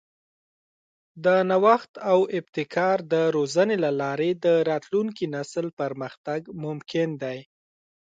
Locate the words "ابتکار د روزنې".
2.39-3.77